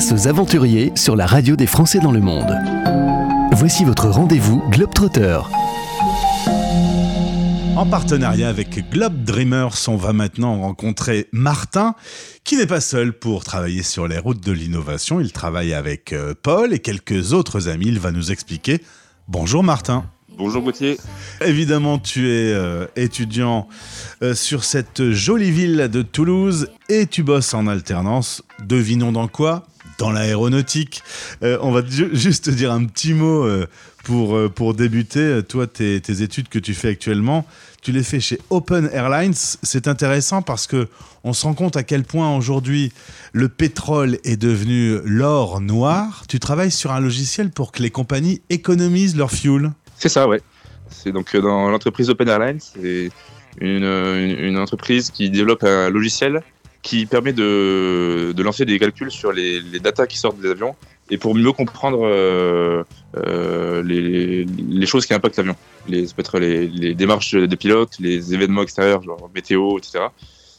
[0.00, 2.56] Place aux aventuriers sur la radio des Français dans le monde.
[3.52, 5.40] Voici votre rendez-vous Globetrotter.
[7.76, 11.94] En partenariat avec Globe Dreamers, on va maintenant rencontrer Martin,
[12.44, 15.20] qui n'est pas seul pour travailler sur les routes de l'innovation.
[15.20, 17.88] Il travaille avec euh, Paul et quelques autres amis.
[17.88, 18.80] Il va nous expliquer.
[19.28, 20.06] Bonjour Martin.
[20.38, 20.96] Bonjour Gauthier.
[21.44, 23.68] Évidemment, tu es euh, étudiant
[24.22, 28.42] euh, sur cette jolie ville de Toulouse et tu bosses en alternance.
[28.64, 29.66] Devinons dans quoi
[30.00, 31.02] Dans l'aéronautique.
[31.42, 33.66] Euh, on va ju- juste te dire un petit mot euh,
[34.02, 35.42] pour, euh, pour débuter.
[35.46, 37.46] Toi, tes, études que tu fais actuellement,
[37.82, 39.34] tu les fais chez Open Airlines.
[39.34, 40.88] C'est intéressant parce que
[41.22, 42.92] on se rend compte à quel point aujourd'hui
[43.34, 46.22] le pétrole est devenu l'or noir.
[46.30, 49.70] Tu travailles sur un logiciel pour que les compagnies économisent leur fuel.
[49.98, 50.40] C'est ça, ouais.
[50.88, 53.10] C'est donc dans l'entreprise Open Airlines, c'est
[53.60, 56.40] une, une entreprise qui développe un logiciel
[56.82, 60.74] qui permet de, de lancer des calculs sur les, les datas qui sortent des avions
[61.10, 62.84] et pour mieux comprendre euh,
[63.16, 65.56] euh, les, les choses qui impactent l'avion.
[65.88, 70.04] Ça peut être les, les démarches des pilotes, les événements extérieurs, genre météo, etc.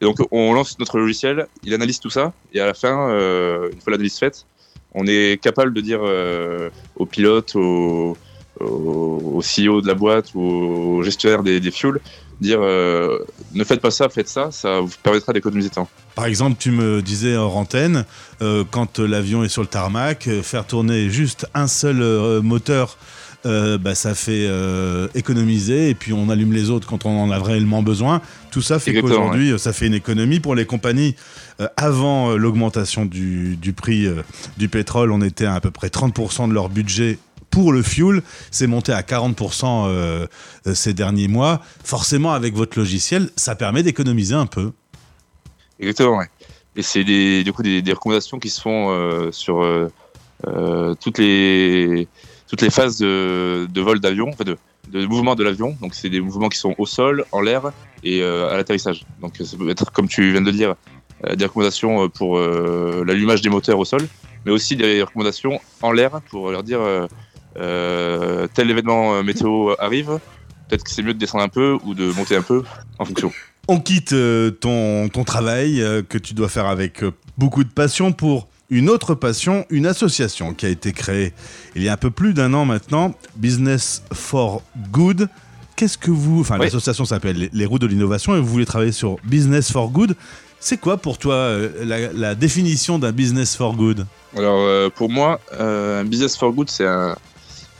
[0.00, 3.70] Et donc on lance notre logiciel, il analyse tout ça et à la fin, euh,
[3.72, 4.46] une fois l'analyse faite,
[4.94, 6.02] on est capable de dire
[6.96, 8.16] aux pilotes, aux,
[8.60, 12.00] au, au CEO de la boîte ou au gestionnaire des, des fuels,
[12.40, 13.18] dire euh,
[13.54, 15.88] ne faites pas ça, faites ça, ça vous permettra d'économiser temps.
[16.14, 18.04] Par exemple, tu me disais hors antenne,
[18.42, 22.02] euh, quand l'avion est sur le tarmac, euh, faire tourner juste un seul
[22.42, 22.98] moteur,
[23.44, 24.48] bah, ça fait
[25.14, 28.20] économiser, et puis on allume les autres quand on en a réellement besoin.
[28.52, 31.16] Tout ça fait qu'aujourd'hui, ça fait une économie pour les compagnies.
[31.76, 34.06] Avant l'augmentation du, du prix
[34.58, 37.18] du pétrole, on était à à peu près 30% de leur budget
[37.52, 40.26] pour le fuel, c'est monté à 40% euh,
[40.66, 41.60] euh, ces derniers mois.
[41.84, 44.72] Forcément, avec votre logiciel, ça permet d'économiser un peu.
[45.78, 46.28] Exactement, ouais.
[46.74, 49.62] Et c'est des, du coup des, recommandations qui se font euh, sur
[51.00, 52.08] toutes, les,
[52.48, 54.56] toutes les phases de, vol d'avion, enfin de,
[54.90, 55.76] de mouvement de l'avion.
[55.82, 59.04] Donc c'est des mouvements qui sont au sol, en l'air et à l'atterrissage.
[59.20, 60.74] Donc ça peut être, comme tu viens de le dire,
[61.36, 64.08] des recommandations pour l'allumage des moteurs au sol,
[64.46, 66.80] mais aussi des recommandations en l'air pour leur dire
[67.54, 70.18] tel événement euh, météo arrive,
[70.68, 72.62] peut-être que c'est mieux de descendre un peu ou de monter un peu
[72.98, 73.32] en fonction.
[73.68, 77.68] On quitte euh, ton, ton travail euh, que tu dois faire avec euh, beaucoup de
[77.70, 81.32] passion pour une autre passion, une association qui a été créée
[81.76, 85.28] il y a un peu plus d'un an maintenant, Business for Good.
[85.76, 86.40] Qu'est-ce que vous...
[86.40, 86.64] Enfin, Oui.
[86.66, 90.16] l'association s'appelle les, roues de l'innovation et vous voulez travailler sur Business for Good.
[90.58, 94.06] C'est quoi pour toi euh, la, la définition d'un Business for Good?
[94.36, 97.14] Alors euh, pour moi, euh, un business for good, c'est un euh,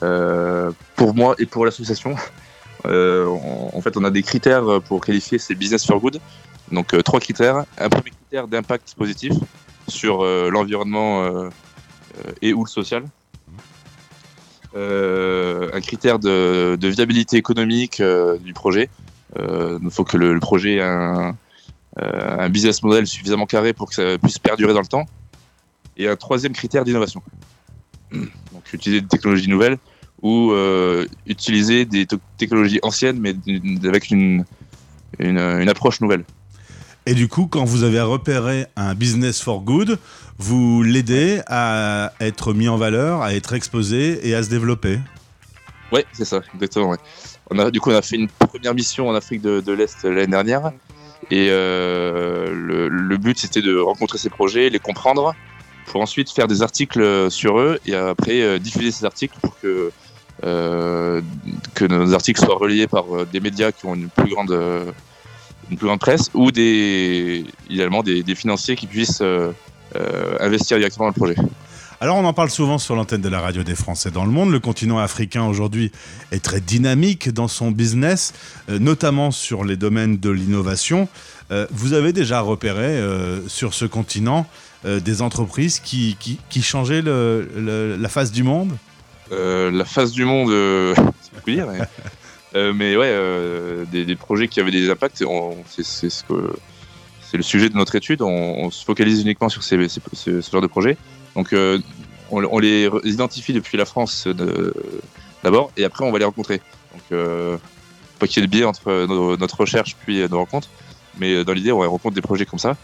[0.00, 2.14] pour moi et pour l'association.
[2.86, 3.26] euh,
[3.72, 6.20] en fait, on a des critères pour qualifier ces business for good.
[6.72, 7.64] Donc euh, trois critères.
[7.78, 9.32] Un premier critère d'impact positif
[9.88, 11.48] sur euh, l'environnement euh,
[12.26, 13.04] euh, et ou le social.
[14.74, 18.90] Euh, un critère de, viabilité économique euh, du projet.
[19.38, 21.36] Euh, il faut que le, projet ait un,
[22.00, 25.06] euh, un business model suffisamment carré pour que ça puisse perdurer dans le temps
[25.96, 27.22] et un troisième critère d'innovation.
[28.12, 29.78] Donc utiliser des technologies nouvelles
[30.22, 32.06] ou euh, utiliser des
[32.38, 33.34] technologies anciennes mais
[33.86, 34.44] avec une,
[35.18, 36.24] une, une approche nouvelle.
[37.08, 39.98] Et du coup, quand vous avez repéré un Business for Good,
[40.38, 44.98] vous l'aidez à être mis en valeur, à être exposé et à se développer.
[45.92, 46.90] Ouais, c'est ça, exactement.
[46.90, 46.98] ouais.
[47.50, 50.02] On a, du coup, on a fait une première mission en Afrique de, de l'Est
[50.02, 50.72] l'année dernière.
[51.30, 55.34] Et euh, le, le but, c'était de rencontrer ces projets, les comprendre,
[55.86, 59.90] pour ensuite faire des articles sur eux et après euh, diffuser ces articles pour que,
[60.44, 61.20] euh,
[61.74, 64.90] que nos articles soient relayés par euh, des médias qui ont une plus grande, euh,
[65.70, 69.52] une plus grande presse ou des, idéalement des, des financiers qui puissent euh,
[69.96, 71.36] euh, investir directement dans le projet.
[71.98, 74.50] Alors on en parle souvent sur l'antenne de la radio des Français dans le monde.
[74.50, 75.92] Le continent africain aujourd'hui
[76.30, 78.34] est très dynamique dans son business,
[78.68, 81.08] euh, notamment sur les domaines de l'innovation.
[81.50, 84.46] Euh, vous avez déjà repéré euh, sur ce continent
[84.86, 88.72] euh, des entreprises qui, qui, qui changeaient le- le- la face du monde?
[89.32, 90.94] Euh, la face du monde, euh,
[91.36, 91.66] on peut dire.
[92.54, 93.14] Mais, mais ouais,
[93.90, 96.52] des, des projets qui avaient des impacts, on- c'est c'est ce que
[97.28, 98.22] c'est le sujet de notre étude.
[98.22, 100.96] On, on se focalise uniquement sur ces, ces- ce, ce genre de projets.
[101.34, 101.78] Donc, euh,
[102.30, 104.26] on, on les identifie depuis la France
[105.44, 106.60] d'abord, et après on va les rencontrer.
[106.92, 107.56] Donc, euh,
[108.18, 110.68] pas qu'il y ait de biais entre nos- notre recherche puis nos rencontres,
[111.18, 112.76] mais dans l'idée, on rencontre des projets comme ça.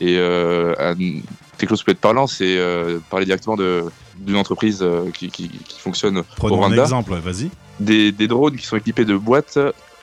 [0.00, 0.94] Et euh, un-
[1.58, 5.48] quelque chose qui peut être parlant, c'est euh, parler directement d'une entreprise euh, qui, qui-
[5.48, 7.50] qui fonctionne Prenons au un exemple, vas-y.
[7.80, 9.58] Des, des drones qui sont équipés de boîtes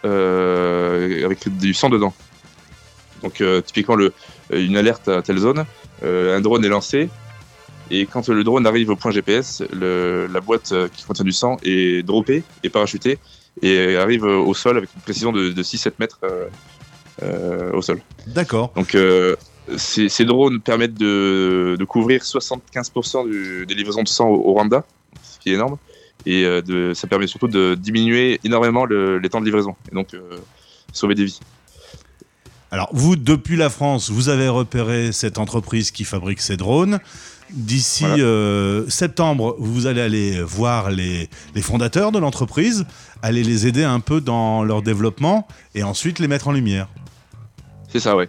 [0.06, 2.14] euh, avec du sang dedans.
[3.24, 4.14] Donc euh, typiquement le,
[4.52, 5.66] une alerte à telle zone,
[6.04, 7.10] euh, un drone est lancé,
[7.92, 11.32] Et quand le drone arrive au point GPS, le- la boîte euh, qui contient du
[11.32, 13.18] sang est droppée et parachutée
[13.62, 16.48] et arrive au sol avec une précision de, de 6-7 mètres euh,
[17.24, 18.00] euh, au sol.
[18.28, 18.72] D'accord.
[18.76, 19.36] Donc euh,
[19.78, 24.54] ces, ces drones permettent de, de couvrir 75% du- des livraisons de sang au, au
[24.54, 24.84] Rwanda,
[25.24, 25.78] ce qui est énorme.
[26.26, 29.96] Et euh, de, ça permet surtout de diminuer énormément le- les temps de livraison et
[29.96, 30.38] donc euh,
[30.92, 31.40] sauver des vies.
[32.72, 37.00] Alors, vous, depuis la France, vous avez repéré cette entreprise qui fabrique ces drones.
[37.52, 38.24] D'ici Voilà.
[38.24, 42.86] euh, septembre, vous allez aller voir les, les fondateurs de l'entreprise,
[43.22, 46.88] aller les aider un peu dans leur développement et ensuite les mettre en lumière.
[47.88, 48.28] C'est ça, ouais.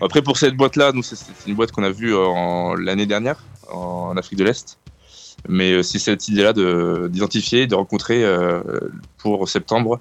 [0.00, 1.16] Après, pour cette boîte-là, nous, c'est
[1.46, 4.78] une boîte qu'on a vue en- l'année dernière en Afrique de l'Est.
[5.48, 8.60] Mais euh, c'est cette idée-là de- d'identifier, de rencontrer euh,
[9.18, 10.00] pour septembre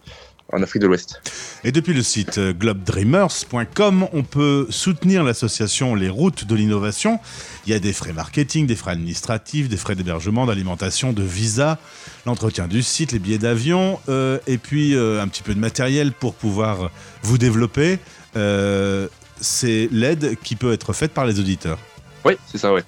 [0.54, 1.22] en Afrique de l'Ouest.
[1.64, 7.20] Et depuis le site euh, globedreamers.com, on peut soutenir l'association Les Routes de l'Innovation.
[7.66, 11.78] Il y a des frais marketing, des frais administratifs, des frais d'hébergement, d'alimentation, de visa,
[12.26, 16.12] l'entretien du site, les billets d'avion, euh, et puis euh, un petit peu de matériel
[16.12, 16.92] pour pouvoir
[17.24, 18.00] vous développer.
[18.36, 19.08] Euh,
[19.40, 21.80] c'est l'aide qui peut être faite par les auditeurs.
[22.24, 22.84] Oui, c'est ça, ouais.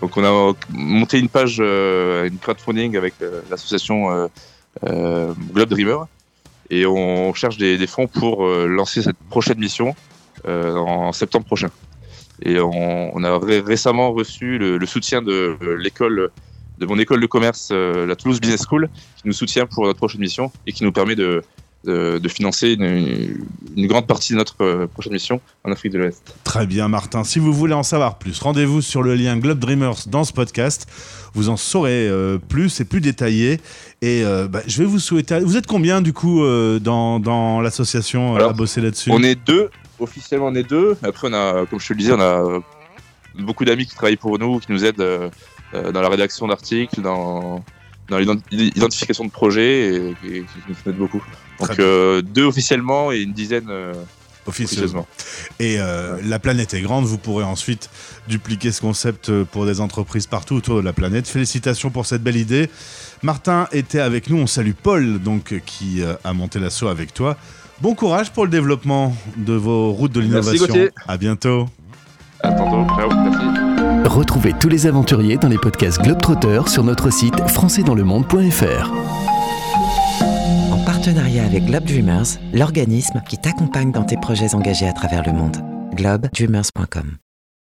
[0.00, 4.28] Donc on a monté une page, euh, une crowdfunding avec euh, l'association
[4.84, 6.06] euh, Globe Dreamer
[6.70, 9.94] et on cherche des, fonds pour lancer cette prochaine mission
[10.46, 11.68] en septembre prochain.
[12.42, 16.30] Et on, a ré- récemment reçu le, le soutien de l'école,
[16.78, 20.20] de mon école de commerce, la Toulouse Business School, qui nous soutient pour notre prochaine
[20.20, 21.42] mission et qui nous permet de,
[21.84, 23.44] de, de financer une,
[23.76, 26.34] une grande partie de notre euh, prochaine mission en Afrique de l'Ouest.
[26.44, 27.24] Très bien, Martin.
[27.24, 30.86] Si vous voulez en savoir plus, rendez-vous sur le lien Globe Dreamers dans ce podcast.
[31.34, 33.60] Vous en saurez euh, plus et plus détaillé.
[34.02, 35.40] Et euh, bah, je vais vous souhaiter.
[35.40, 39.70] Vous êtes combien du coup euh, dans, dans l'association à bosser là-dessus On est deux,
[39.98, 40.96] officiellement on est deux.
[41.02, 42.60] Après, on a, comme je te le disais, on a
[43.38, 45.30] beaucoup d'amis qui travaillent pour nous, qui nous aident
[45.72, 47.62] dans la rédaction d'articles, dans,
[48.10, 51.22] dans l'ident- l'identification de projets et, et qui nous aident beaucoup.
[51.58, 53.94] Donc euh, deux officiellement et une dizaine euh,
[54.46, 55.06] officieusement.
[55.58, 57.04] Et euh, la planète est grande.
[57.04, 57.88] Vous pourrez ensuite
[58.28, 61.28] dupliquer ce concept euh, pour des entreprises partout autour de la planète.
[61.28, 62.68] Félicitations pour cette belle idée.
[63.22, 64.38] Martin était avec nous.
[64.38, 67.36] On salue Paul, donc, qui a monté l'assaut avec toi.
[67.82, 70.66] Bon courage pour le développement de vos routes de l'innovation.
[71.06, 71.68] À bientôt.
[72.42, 73.10] À tantôt, ciao.
[74.10, 78.90] Retrouvez tous les aventuriers dans les podcasts Globetrotter sur notre site françaisdanslemonde.fr.
[80.72, 85.32] En partenariat avec Globe Dreamers, l'organisme qui t'accompagne dans tes projets engagés à travers le
[85.32, 85.58] monde.
[85.94, 87.18] globedreamers.com